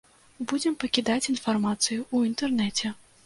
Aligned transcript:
Будзем 0.51 0.77
пакідаць 0.83 1.29
інфармацыю 1.33 1.99
ў 2.15 2.33
інтэрнэце. 2.33 2.95